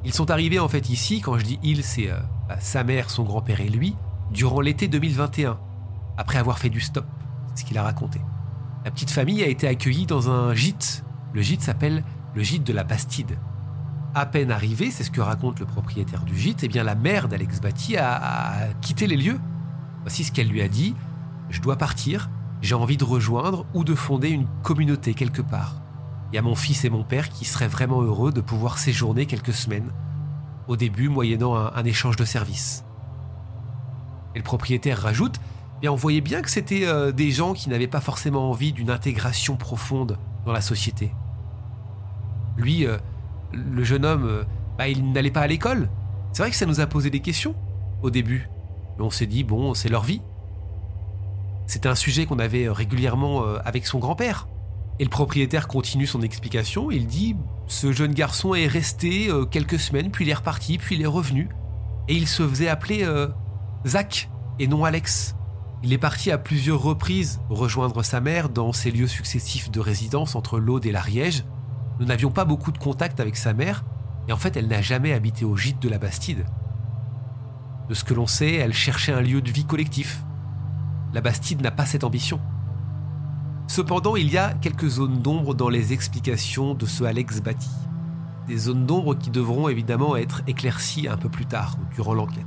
Ils 0.06 0.14
sont 0.14 0.32
arrivés 0.32 0.60
en 0.60 0.68
fait 0.68 0.90
ici, 0.90 1.22
quand 1.22 1.38
je 1.38 1.46
dis 1.46 1.60
il, 1.62 1.84
c'est 1.84 2.10
euh, 2.10 2.18
bah, 2.50 2.60
sa 2.60 2.84
mère, 2.84 3.12
son 3.12 3.24
grand-père 3.24 3.62
et 3.62 3.70
lui, 3.70 3.96
durant 4.32 4.60
l'été 4.60 4.88
2021, 4.88 5.60
après 6.18 6.40
avoir 6.40 6.58
fait 6.58 6.70
du 6.70 6.82
stop, 6.82 7.06
c'est 7.54 7.62
ce 7.62 7.68
qu'il 7.68 7.78
a 7.78 7.84
raconté. 7.84 8.20
La 8.86 8.92
petite 8.92 9.12
famille 9.12 9.44
a 9.44 9.48
été 9.48 9.68
accueillie 9.68 10.08
dans 10.08 10.30
un 10.30 10.54
gîte. 10.54 11.06
Le 11.32 11.42
gîte 11.42 11.62
s'appelle 11.62 12.04
le 12.36 12.44
gîte 12.44 12.64
de 12.64 12.74
la 12.74 12.84
Bastide. 12.84 13.38
À 14.16 14.28
peine 14.28 14.52
arrivé, 14.52 14.92
c'est 14.92 15.04
ce 15.04 15.10
que 15.10 15.22
raconte 15.22 15.60
le 15.60 15.66
propriétaire 15.66 16.24
du 16.24 16.38
gîte, 16.38 16.64
eh 16.64 16.68
bien 16.68 16.84
la 16.84 16.94
mère 16.94 17.28
d'Alex 17.28 17.60
Batty 17.60 17.98
a, 17.98 18.68
quitté 18.80 19.08
les 19.08 19.18
lieux. 19.18 19.40
Voici 20.02 20.24
ce 20.24 20.32
qu'elle 20.32 20.50
lui 20.50 20.62
a 20.62 20.68
dit 20.68 20.96
Je 21.50 21.62
dois 21.62 21.78
partir, 21.78 22.30
j'ai 22.62 22.76
envie 22.76 22.98
de 22.98 23.04
rejoindre 23.04 23.66
ou 23.74 23.84
de 23.84 23.96
fonder 23.96 24.30
une 24.30 24.48
communauté 24.62 25.16
quelque 25.16 25.42
part. 25.42 25.82
Il 26.32 26.36
y 26.36 26.38
a 26.38 26.44
mon 26.44 26.54
fils 26.54 26.86
et 26.86 26.92
mon 26.92 27.04
père 27.04 27.30
qui 27.30 27.46
seraient 27.46 27.68
vraiment 27.68 28.04
heureux 28.04 28.32
de 28.32 28.42
pouvoir 28.42 28.78
séjourner 28.78 29.26
quelques 29.26 29.54
semaines, 29.54 29.92
au 30.68 30.76
début 30.76 31.10
moyennant 31.10 31.56
un, 31.56 31.84
échange 31.84 32.16
de 32.16 32.26
services. 32.26 32.86
Et 34.36 34.38
le 34.40 34.44
propriétaire 34.44 35.00
rajoute 35.00 35.40
bien, 35.82 35.92
on 35.92 35.96
voyait 35.96 36.22
bien 36.22 36.42
que 36.42 36.50
c'était 36.50 36.86
euh, 36.86 37.12
des 37.12 37.32
gens 37.32 37.54
qui 37.54 37.68
n'avaient 37.68 37.88
pas 37.88 38.00
forcément 38.00 38.50
envie 38.50 38.72
d'une 38.72 38.90
intégration 38.90 39.58
profonde 39.58 40.18
dans 40.46 40.54
la 40.54 40.62
société. 40.62 41.12
Lui, 42.56 42.86
euh, 42.86 42.98
le 43.54 43.84
jeune 43.84 44.06
homme, 44.06 44.26
euh, 44.26 44.44
bah, 44.78 44.88
il 44.88 45.12
n'allait 45.12 45.32
pas 45.32 45.42
à 45.42 45.48
l'école. 45.48 45.90
C'est 46.32 46.42
vrai 46.44 46.52
que 46.52 46.58
ça 46.58 46.66
nous 46.66 46.80
a 46.80 46.88
posé 46.88 47.10
des 47.10 47.20
questions 47.20 47.56
au 48.02 48.10
début. 48.10 48.50
Mais 48.98 49.04
on 49.04 49.12
s'est 49.12 49.28
dit, 49.28 49.44
bon, 49.44 49.74
c'est 49.74 49.90
leur 49.90 50.04
vie. 50.04 50.22
C'était 51.68 51.90
un 51.90 51.96
sujet 51.96 52.26
qu'on 52.26 52.40
avait 52.40 52.68
régulièrement 52.70 53.46
avec 53.64 53.88
son 53.88 53.98
grand-père. 53.98 54.48
Et 55.00 55.04
le 55.04 55.10
propriétaire 55.10 55.68
continue 55.68 56.06
son 56.06 56.22
explication. 56.22 56.92
Il 56.92 57.08
dit 57.08 57.36
Ce 57.68 57.92
jeune 57.92 58.14
garçon 58.14 58.54
est 58.54 58.68
resté 58.68 59.30
euh, 59.30 59.46
quelques 59.46 59.80
semaines, 59.80 60.12
puis 60.12 60.26
il 60.26 60.30
est 60.30 60.36
reparti, 60.36 60.78
puis 60.78 60.96
il 60.96 61.02
est 61.02 61.08
revenu. 61.08 61.50
Et 62.08 62.16
il 62.16 62.28
se 62.28 62.48
faisait 62.48 62.68
appeler 62.68 63.04
euh, 63.04 63.28
Zach 63.88 64.30
et 64.60 64.68
non 64.68 64.86
Alex. 64.86 65.36
Il 65.84 65.92
est 65.92 65.98
parti 65.98 66.32
à 66.32 66.38
plusieurs 66.38 66.82
reprises 66.82 67.42
rejoindre 67.50 68.04
sa 68.04 68.22
mère 68.22 68.50
dans 68.50 68.72
ses 68.72 68.92
lieux 68.92 69.08
successifs 69.08 69.72
de 69.72 69.80
résidence 69.80 70.36
entre 70.36 70.60
l'Aude 70.60 70.86
et 70.86 70.92
l'Ariège. 70.92 71.44
Nous 72.00 72.06
n'avions 72.06 72.32
pas 72.32 72.46
beaucoup 72.46 72.72
de 72.72 72.78
contact 72.78 73.20
avec 73.20 73.36
sa 73.36 73.54
mère, 73.54 73.84
et 74.28 74.34
en 74.34 74.38
fait 74.38 74.58
elle 74.58 74.68
n'a 74.68 74.82
jamais 74.82 75.14
habité 75.14 75.46
au 75.46 75.56
gîte 75.56 75.82
de 75.82 75.90
la 75.90 75.98
Bastide. 75.98 76.46
De 77.90 77.94
ce 77.94 78.04
que 78.04 78.14
l'on 78.14 78.28
sait, 78.28 78.54
elle 78.56 78.74
cherchait 78.74 79.14
un 79.14 79.22
lieu 79.22 79.42
de 79.42 79.52
vie 79.52 79.66
collectif. 79.66 80.24
La 81.14 81.22
Bastide 81.22 81.62
n'a 81.62 81.72
pas 81.72 81.86
cette 81.86 82.04
ambition. 82.04 82.40
Cependant, 83.68 84.16
il 84.16 84.32
y 84.32 84.38
a 84.38 84.54
quelques 84.54 84.88
zones 84.88 85.20
d'ombre 85.20 85.54
dans 85.54 85.70
les 85.70 85.94
explications 85.94 86.74
de 86.74 86.86
ce 86.86 87.04
Alex 87.04 87.42
Batty. 87.42 87.70
Des 88.48 88.58
zones 88.58 88.86
d'ombre 88.86 89.16
qui 89.16 89.30
devront 89.30 89.70
évidemment 89.70 90.16
être 90.16 90.42
éclaircies 90.48 91.08
un 91.08 91.18
peu 91.18 91.30
plus 91.30 91.46
tard, 91.46 91.78
durant 91.96 92.14
l'enquête. 92.14 92.46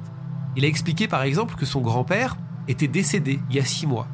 Il 0.57 0.65
a 0.65 0.69
expliqué 0.69 1.09
par 1.09 1.23
exemple 1.23 1.55
que 1.55 1.67
son 1.67 1.81
grand-père 1.81 2.37
était 2.69 2.89
décédé 2.89 3.41
il 3.51 3.57
y 3.57 3.59
a 3.59 3.65
six 3.65 3.87
mois. 3.87 4.09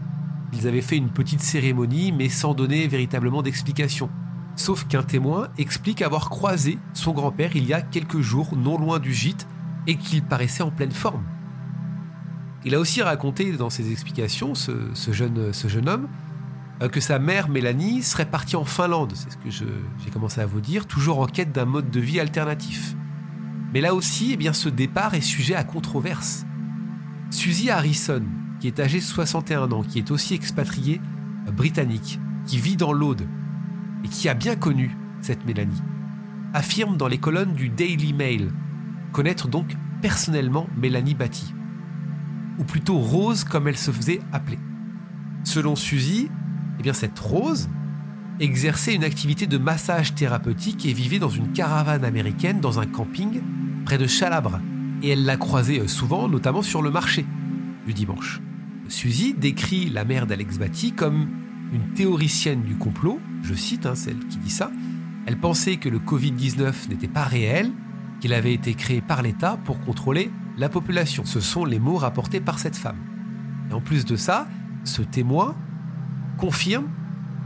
Ils 0.52 0.68
avaient 0.68 0.82
fait 0.82 0.96
une 0.96 1.10
petite 1.10 1.40
cérémonie 1.40 2.12
mais 2.12 2.28
sans 2.28 2.54
donner 2.54 2.86
véritablement 2.88 3.42
d'explication. 3.42 4.10
Sauf 4.56 4.86
qu'un 4.86 5.02
témoin 5.02 5.48
explique 5.58 6.02
avoir 6.02 6.28
croisé 6.28 6.78
son 6.92 7.12
grand-père 7.12 7.56
il 7.56 7.66
y 7.66 7.72
a 7.72 7.80
quelques 7.80 8.20
jours 8.20 8.56
non 8.56 8.78
loin 8.78 8.98
du 8.98 9.12
gîte 9.12 9.46
et 9.86 9.96
qu'il 9.96 10.22
paraissait 10.22 10.62
en 10.62 10.70
pleine 10.70 10.92
forme. 10.92 11.24
Il 12.64 12.74
a 12.74 12.80
aussi 12.80 13.02
raconté 13.02 13.52
dans 13.52 13.70
ses 13.70 13.90
explications, 13.90 14.54
ce, 14.54 14.72
jeune, 15.10 15.88
homme, 15.88 16.08
euh, 16.80 16.88
que 16.88 17.00
sa 17.00 17.18
mère, 17.18 17.48
Mélanie, 17.48 18.02
serait 18.02 18.26
partie 18.26 18.54
en 18.54 18.64
Finlande, 18.64 19.12
c'est 19.16 19.32
ce 19.32 19.36
que 19.36 19.50
j'ai 19.50 20.10
commencé 20.10 20.40
à 20.40 20.46
vous 20.46 20.60
dire, 20.60 20.86
toujours 20.86 21.18
en 21.18 21.26
quête 21.26 21.50
d'un 21.50 21.64
mode 21.64 21.90
de 21.90 21.98
vie 21.98 22.20
alternatif. 22.20 22.94
Mais 23.74 23.80
là 23.80 23.94
aussi, 23.94 24.32
eh 24.34 24.36
bien, 24.36 24.52
ce 24.52 24.68
départ 24.68 25.14
est 25.14 25.22
sujet 25.22 25.54
à 25.54 25.64
controverse. 25.64 26.46
Suzy 27.30 27.70
Harrison, 27.70 28.22
qui 28.60 28.68
est 28.68 28.78
âgée 28.78 28.98
de 28.98 29.04
61 29.04 29.72
ans, 29.72 29.82
qui 29.82 29.98
est 29.98 30.10
aussi 30.10 30.34
expatriée 30.34 31.00
euh, 31.48 31.50
britannique, 31.50 32.20
qui 32.46 32.58
vit 32.58 32.76
dans 32.76 32.92
l'Aude 32.92 33.26
et 34.04 34.08
qui 34.08 34.28
a 34.28 34.34
bien 34.34 34.56
connu 34.56 34.96
cette 35.20 35.46
Mélanie, 35.46 35.82
affirme 36.54 36.96
dans 36.96 37.08
les 37.08 37.18
colonnes 37.18 37.54
du 37.54 37.68
Daily 37.68 38.12
Mail 38.12 38.50
connaître 39.12 39.48
donc 39.48 39.76
personnellement 40.00 40.66
Mélanie 40.76 41.14
Batty, 41.14 41.54
ou 42.58 42.64
plutôt 42.64 42.98
Rose 42.98 43.44
comme 43.44 43.68
elle 43.68 43.76
se 43.76 43.90
faisait 43.90 44.20
appeler. 44.32 44.58
Selon 45.44 45.76
Suzy, 45.76 46.28
eh 46.84 46.92
cette 46.92 47.18
Rose 47.18 47.68
exerçait 48.40 48.94
une 48.94 49.04
activité 49.04 49.46
de 49.46 49.58
massage 49.58 50.14
thérapeutique 50.14 50.86
et 50.86 50.92
vivait 50.92 51.18
dans 51.18 51.28
une 51.28 51.52
caravane 51.52 52.04
américaine 52.04 52.60
dans 52.60 52.80
un 52.80 52.86
camping 52.86 53.40
près 53.84 53.98
de 53.98 54.06
Chalabre. 54.06 54.60
Et 55.02 55.10
elle 55.10 55.24
l'a 55.24 55.36
croisée 55.36 55.80
euh, 55.80 55.88
souvent, 55.88 56.28
notamment 56.28 56.62
sur 56.62 56.82
le 56.82 56.90
marché 56.90 57.26
du 57.86 57.92
dimanche. 57.92 58.40
Suzy 58.88 59.34
décrit 59.34 59.90
la 59.90 60.04
mère 60.04 60.26
d'Alex 60.26 60.58
Batty 60.58 60.92
comme 60.92 61.28
une 61.72 61.94
théoricienne 61.94 62.62
du 62.62 62.76
complot, 62.76 63.20
je 63.42 63.54
cite 63.54 63.86
hein, 63.86 63.94
celle 63.94 64.18
qui 64.26 64.38
dit 64.38 64.50
ça. 64.50 64.70
Elle 65.26 65.38
pensait 65.38 65.76
que 65.76 65.88
le 65.88 65.98
Covid-19 65.98 66.88
n'était 66.90 67.08
pas 67.08 67.24
réel, 67.24 67.70
qu'il 68.20 68.34
avait 68.34 68.52
été 68.52 68.74
créé 68.74 69.00
par 69.00 69.22
l'État 69.22 69.58
pour 69.64 69.80
contrôler 69.80 70.30
la 70.58 70.68
population. 70.68 71.24
Ce 71.24 71.40
sont 71.40 71.64
les 71.64 71.78
mots 71.78 71.96
rapportés 71.96 72.40
par 72.40 72.58
cette 72.58 72.76
femme. 72.76 72.98
Et 73.70 73.74
en 73.74 73.80
plus 73.80 74.04
de 74.04 74.16
ça, 74.16 74.46
ce 74.84 75.02
témoin 75.02 75.56
confirme 76.36 76.88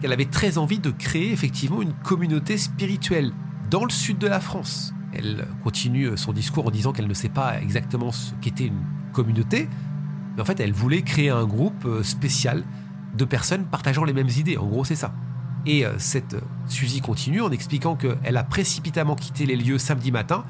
qu'elle 0.00 0.12
avait 0.12 0.26
très 0.26 0.59
envie 0.59 0.78
de 0.78 0.90
créer 0.90 1.33
effectivement 1.33 1.83
une 1.83 1.92
communauté 1.92 2.59
spirituelle 2.59 3.33
dans 3.71 3.85
le 3.85 3.90
sud 3.90 4.18
de 4.18 4.26
la 4.26 4.40
France. 4.40 4.92
Elle 5.12 5.47
continue 5.62 6.16
son 6.16 6.33
discours 6.33 6.66
en 6.66 6.71
disant 6.71 6.92
qu'elle 6.92 7.06
ne 7.06 7.14
sait 7.14 7.28
pas 7.28 7.61
exactement 7.61 8.12
ce 8.12 8.35
qu'était 8.40 8.66
une 8.66 8.83
communauté, 9.12 9.68
mais 10.35 10.42
en 10.42 10.45
fait 10.45 10.61
elle 10.61 10.73
voulait 10.73 11.02
créer 11.02 11.30
un 11.30 11.47
groupe 11.47 11.85
euh, 11.87 12.02
spécial 12.02 12.64
de 13.16 13.25
personnes 13.25 13.64
partageant 13.64 14.04
les 14.04 14.12
mêmes 14.12 14.28
idées. 14.28 14.56
En 14.56 14.66
gros, 14.66 14.85
c'est 14.85 14.96
ça. 14.96 15.12
Et 15.66 15.85
euh, 15.85 15.94
cette 15.99 16.35
euh, 16.35 16.40
Suzy 16.68 17.00
continue 17.00 17.40
en 17.40 17.50
expliquant 17.50 17.96
qu'elle 17.96 18.37
a 18.37 18.44
précipitamment 18.44 19.16
quitté 19.16 19.46
les 19.46 19.56
lieux 19.56 19.78
samedi 19.78 20.12
matin. 20.12 20.44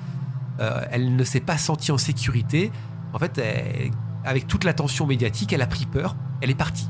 elle 0.90 1.16
ne 1.16 1.25
s'est 1.25 1.40
pas 1.40 1.58
sentie 1.58 1.92
en 1.92 1.99
sécurité. 1.99 2.73
En 3.12 3.18
fait, 3.18 3.40
avec 4.25 4.46
toute 4.46 4.64
l'attention 4.64 5.06
médiatique, 5.06 5.52
elle 5.52 5.62
a 5.62 5.66
pris 5.66 5.87
peur. 5.87 6.16
Elle 6.40 6.50
est 6.50 6.54
partie. 6.54 6.88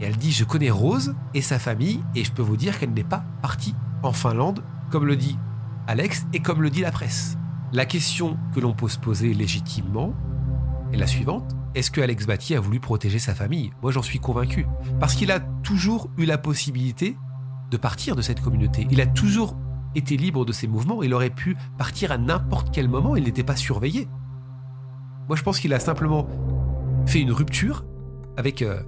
Et 0.00 0.04
elle 0.04 0.16
dit 0.16 0.32
Je 0.32 0.44
connais 0.44 0.70
Rose 0.70 1.14
et 1.34 1.42
sa 1.42 1.58
famille, 1.58 2.02
et 2.14 2.24
je 2.24 2.32
peux 2.32 2.42
vous 2.42 2.56
dire 2.56 2.78
qu'elle 2.78 2.92
n'est 2.92 3.04
pas 3.04 3.24
partie 3.42 3.74
en 4.02 4.12
Finlande, 4.12 4.62
comme 4.90 5.06
le 5.06 5.16
dit 5.16 5.38
Alex 5.86 6.26
et 6.32 6.40
comme 6.40 6.62
le 6.62 6.70
dit 6.70 6.82
la 6.82 6.92
presse. 6.92 7.36
La 7.72 7.84
question 7.84 8.38
que 8.54 8.60
l'on 8.60 8.72
peut 8.72 8.88
se 8.88 8.98
poser 8.98 9.34
légitimement 9.34 10.14
est 10.92 10.96
la 10.96 11.06
suivante 11.06 11.54
est-ce 11.74 11.90
que 11.90 12.00
Alex 12.00 12.26
Batty 12.26 12.54
a 12.54 12.60
voulu 12.60 12.80
protéger 12.80 13.18
sa 13.18 13.34
famille? 13.34 13.70
Moi, 13.82 13.92
j'en 13.92 14.02
suis 14.02 14.18
convaincu. 14.18 14.66
Parce 15.00 15.14
qu'il 15.14 15.30
a 15.30 15.40
toujours 15.40 16.10
eu 16.16 16.24
la 16.24 16.38
possibilité 16.38 17.16
de 17.70 17.76
partir 17.76 18.16
de 18.16 18.22
cette 18.22 18.40
communauté. 18.40 18.86
Il 18.90 19.00
a 19.00 19.06
toujours 19.06 19.56
été 19.94 20.16
libre 20.16 20.44
de 20.44 20.52
ses 20.52 20.66
mouvements. 20.66 21.02
Il 21.02 21.14
aurait 21.14 21.30
pu 21.30 21.56
partir 21.76 22.12
à 22.12 22.18
n'importe 22.18 22.70
quel 22.72 22.88
moment. 22.88 23.16
Il 23.16 23.24
n'était 23.24 23.44
pas 23.44 23.56
surveillé. 23.56 24.08
Moi, 25.28 25.36
je 25.36 25.42
pense 25.42 25.60
qu'il 25.60 25.74
a 25.74 25.80
simplement 25.80 26.26
fait 27.06 27.20
une 27.20 27.32
rupture 27.32 27.84
avec 28.36 28.62
euh, 28.62 28.82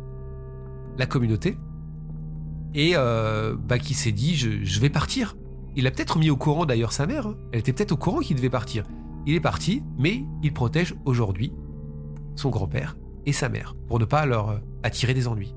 la 0.97 1.07
communauté, 1.07 1.59
et 2.75 2.93
euh, 2.95 3.57
bah, 3.57 3.79
qui 3.79 3.95
s'est 3.95 4.13
dit 4.13 4.37
je, 4.37 4.81
vais 4.81 4.91
partir. 4.91 5.37
Il 5.77 5.87
a 5.87 5.91
peut-être 5.91 6.19
mis 6.19 6.31
au 6.31 6.37
courant 6.37 6.67
d'ailleurs 6.67 6.93
sa 6.93 7.07
mère, 7.07 7.27
hein. 7.27 7.37
elle 7.53 7.61
était 7.61 7.73
peut-être 7.73 7.93
au 7.93 7.97
courant 7.97 8.21
qu'il 8.21 8.37
devait 8.37 8.51
partir. 8.51 8.85
Il 9.27 9.35
est 9.35 9.41
parti, 9.41 9.83
mais 9.99 10.25
il 10.43 10.53
protège 10.53 10.95
aujourd'hui 11.05 11.53
grand-père 12.49 12.97
et 13.27 13.33
sa 13.33 13.51
mère, 13.51 13.75
pour 13.87 13.99
ne 13.99 14.07
pas 14.07 14.25
leur 14.25 14.51
euh, 14.51 14.59
attirer 14.83 15.13
des 15.13 15.29
ennuis. 15.29 15.55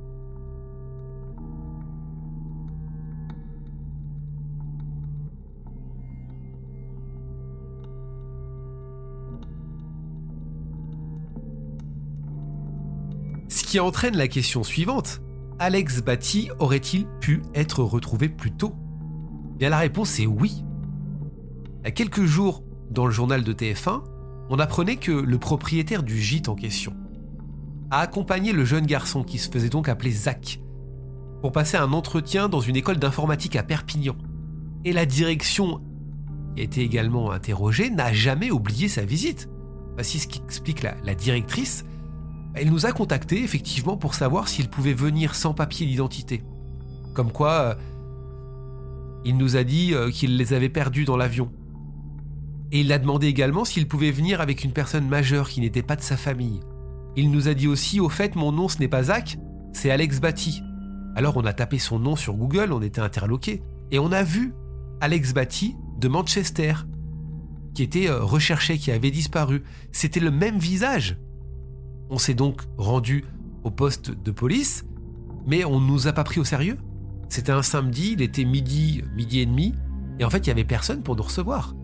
Ce 13.47 13.63
qui 13.63 13.79
entraîne 13.79 14.17
la 14.17 14.27
question 14.27 14.63
suivante. 14.63 15.21
Alex 15.59 16.01
Batty 16.01 16.49
aurait-il 16.59 17.05
pu 17.21 17.43
être 17.53 17.83
retrouvé 17.83 18.27
plus 18.27 18.51
tôt? 18.51 18.73
Bien 19.57 19.69
la 19.69 19.77
réponse 19.77 20.19
est 20.19 20.25
oui. 20.25 20.65
A 21.83 21.91
quelques 21.91 22.25
jours, 22.25 22.63
dans 22.89 23.05
le 23.05 23.11
journal 23.11 23.43
de 23.43 23.53
TF1, 23.53 24.03
on 24.49 24.59
apprenait 24.59 24.97
que 24.97 25.11
le 25.11 25.37
propriétaire 25.37 26.03
du 26.03 26.19
gîte 26.19 26.49
en 26.49 26.55
question 26.55 26.93
a 27.91 27.99
accompagné 27.99 28.51
le 28.51 28.65
jeune 28.65 28.85
garçon 28.85 29.23
qui 29.23 29.37
se 29.37 29.49
faisait 29.49 29.69
donc 29.69 29.87
appeler 29.87 30.11
Zach 30.11 30.59
pour 31.41 31.51
passer 31.51 31.77
un 31.77 31.93
entretien 31.93 32.49
dans 32.49 32.61
une 32.61 32.75
école 32.75 32.97
d'informatique 32.97 33.55
à 33.55 33.63
Perpignan. 33.63 34.15
Et 34.85 34.93
la 34.93 35.05
direction, 35.05 35.81
qui 36.55 36.61
a 36.61 36.63
été 36.63 36.81
également 36.81 37.31
interrogée, 37.31 37.89
n'a 37.89 38.13
jamais 38.13 38.49
oublié 38.49 38.87
sa 38.87 39.03
visite. 39.03 39.49
Voici 39.95 40.19
ce 40.19 40.27
qu'explique 40.27 40.81
la, 40.81 40.95
la 41.03 41.15
directrice. 41.15 41.85
Elle 42.53 42.69
nous 42.69 42.85
a 42.85 42.91
contactés 42.91 43.43
effectivement 43.43 43.97
pour 43.97 44.13
savoir 44.15 44.47
s'il 44.47 44.69
pouvait 44.69 44.93
venir 44.93 45.35
sans 45.35 45.53
papier 45.53 45.85
d'identité. 45.85 46.43
Comme 47.13 47.31
quoi, 47.31 47.51
euh, 47.51 47.75
il 49.25 49.37
nous 49.37 49.55
a 49.55 49.63
dit 49.63 49.93
euh, 49.93 50.09
qu'il 50.09 50.37
les 50.37 50.53
avait 50.53 50.69
perdus 50.69 51.05
dans 51.05 51.17
l'avion. 51.17 51.51
Et 52.73 52.79
il 52.79 52.91
a 52.91 52.97
demandé 52.97 53.27
également 53.27 53.65
s'il 53.65 53.87
pouvait 53.87 54.09
venir 54.09 54.41
avec 54.41 54.63
une 54.63 54.73
personne 54.73 55.07
majeure 55.07 55.47
qui 55.47 55.61
n'était 55.61 55.83
pas 55.83 55.95
de 55.95 56.01
sa 56.01 56.17
famille. 56.17 56.59
Il 57.15 57.29
nous 57.29 57.47
a 57.47 57.53
dit 57.53 57.67
aussi, 57.67 57.99
au 57.99 58.09
fait, 58.09 58.35
mon 58.35 58.51
nom 58.51 58.67
ce 58.67 58.79
n'est 58.79 58.87
pas 58.87 59.03
Zach, 59.03 59.37
c'est 59.73 59.91
Alex 59.91 60.19
Batty. 60.19 60.63
Alors 61.15 61.37
on 61.37 61.45
a 61.45 61.53
tapé 61.53 61.77
son 61.77 61.99
nom 61.99 62.15
sur 62.15 62.33
Google, 62.33 62.73
on 62.73 62.81
était 62.81 62.99
interloqué, 62.99 63.61
et 63.91 63.99
on 63.99 64.11
a 64.11 64.23
vu 64.23 64.55
Alex 65.01 65.33
Batty 65.33 65.75
de 65.99 66.07
Manchester, 66.07 66.73
qui 67.75 67.83
était 67.83 68.09
euh, 68.09 68.23
recherché, 68.23 68.79
qui 68.79 68.89
avait 68.89 69.11
disparu. 69.11 69.61
C'était 69.91 70.19
le 70.19 70.31
même 70.31 70.57
visage. 70.57 71.19
On 72.09 72.17
s'est 72.17 72.33
donc 72.33 72.63
rendu 72.79 73.23
au 73.63 73.69
poste 73.69 74.09
de 74.09 74.31
police, 74.31 74.83
mais 75.45 75.63
on 75.63 75.79
ne 75.79 75.85
nous 75.85 76.07
a 76.07 76.13
pas 76.13 76.23
pris 76.23 76.39
au 76.39 76.43
sérieux. 76.43 76.79
C'était 77.29 77.51
un 77.51 77.61
samedi, 77.61 78.13
il 78.13 78.23
était 78.23 78.45
midi, 78.45 79.03
midi 79.15 79.41
et 79.41 79.45
demi, 79.45 79.75
et 80.17 80.25
en 80.25 80.31
fait 80.31 80.39
il 80.39 80.45
n'y 80.45 80.53
avait 80.53 80.63
personne 80.63 81.03
pour 81.03 81.15
nous 81.15 81.23
recevoir. 81.23 81.75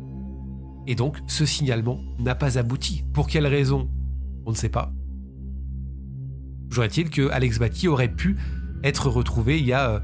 Et 0.88 0.96
donc 0.96 1.18
ce 1.28 1.46
signalement 1.46 2.00
n'a 2.20 2.36
pas 2.36 2.58
abouti. 2.58 3.04
Pour 3.14 3.28
quelle 3.28 3.48
raison? 3.48 3.90
On 4.46 4.52
ne 4.52 4.56
sait 4.56 4.70
pas. 4.70 4.92
Toujours 6.70 6.84
est-il 6.84 7.10
que 7.10 7.30
Alex 7.30 7.60
Batty 7.60 7.88
aurait 7.88 8.14
pu 8.14 8.38
être 8.84 9.10
retrouvé 9.10 9.60
il 9.60 9.66
y 9.66 9.74
a 9.74 10.04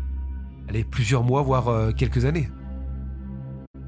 euh, 0.73 0.83
plusieurs 0.91 1.23
mois, 1.23 1.41
voire 1.41 1.67
euh, 1.67 1.91
quelques 1.91 2.25
années? 2.25 2.49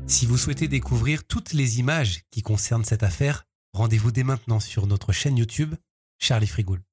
Si 0.05 0.25
vous 0.25 0.37
souhaitez 0.37 0.67
découvrir 0.67 1.25
toutes 1.25 1.53
les 1.53 1.79
images 1.79 2.21
qui 2.31 2.41
concernent 2.41 2.85
cette 2.85 3.03
affaire, 3.03 3.43
rendez-vous 3.73 4.11
dès 4.11 4.23
maintenant 4.23 4.59
sur 4.59 4.87
notre 4.87 5.11
chaîne 5.11 5.37
YouTube 5.37 5.75
Charlie 6.19 6.47
Frigoul. 6.47 6.86